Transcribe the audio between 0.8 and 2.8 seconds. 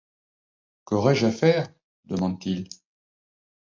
Qu’aurai-je à faire? demanda-t-il.